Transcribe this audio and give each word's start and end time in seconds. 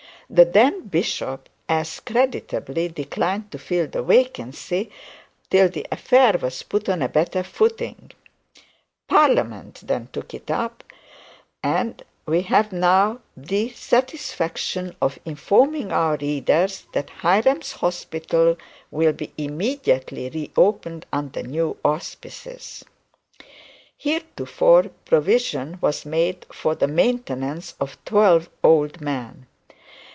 The 0.33 0.45
then 0.45 0.87
bishop 0.87 1.49
then 1.67 1.79
as 1.79 1.99
creditably 1.99 2.87
declined 2.87 3.51
to 3.51 3.59
fill 3.59 3.87
the 3.87 4.01
vacancy 4.01 4.89
till 5.49 5.67
the 5.67 5.85
affair 5.91 6.37
was 6.41 6.63
put 6.63 6.87
on 6.87 7.01
a 7.01 7.09
better 7.09 7.43
footing. 7.43 8.11
Parliament 9.09 9.81
then 9.83 10.07
took 10.13 10.33
it 10.33 10.49
up; 10.49 10.85
and 11.61 12.01
we 12.25 12.43
have 12.43 12.71
now 12.71 13.19
the 13.35 13.71
satisfaction 13.73 14.95
of 15.01 15.19
informing 15.25 15.91
our 15.91 16.15
readers 16.15 16.85
that 16.93 17.09
Hiram's 17.23 17.73
Hospital 17.73 18.55
will 18.89 19.11
be 19.11 19.33
immediately 19.37 20.29
re 20.29 20.49
opened 20.55 21.05
under 21.11 21.43
new 21.43 21.75
auspices. 21.83 22.85
Heretofore, 23.97 24.91
provision 25.03 25.77
was 25.81 26.05
made 26.05 26.45
for 26.53 26.73
the 26.73 26.87
maintenance 26.87 27.75
of 27.81 27.97
twelve 28.05 28.49
old 28.63 29.01
men. 29.01 29.45